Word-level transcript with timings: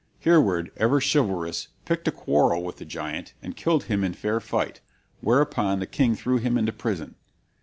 Hereward, 0.21 0.71
ever 0.77 0.99
chivalrous, 0.99 1.67
picked 1.85 2.07
a 2.07 2.11
quarrel 2.11 2.63
with 2.63 2.77
the 2.77 2.85
giant 2.85 3.35
and 3.43 3.55
killed 3.55 3.83
him 3.83 4.03
in 4.03 4.15
fair 4.15 4.39
fight, 4.39 4.81
whereupon 5.19 5.77
the 5.77 5.85
king 5.85 6.15
threw 6.15 6.37
him 6.37 6.57
into 6.57 6.73
prison. 6.73 7.13